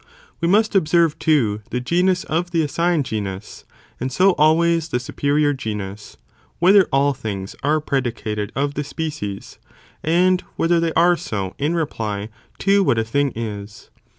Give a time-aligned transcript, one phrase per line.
[0.39, 3.65] We must observe too the genus of the assigned ong, Examine genus,
[3.99, 6.17] and so always the superior genus,
[6.57, 9.59] whether [he genus to' all things are predicated of the species,
[10.01, 13.91] and signed genus whether they are so in reply to what a thing is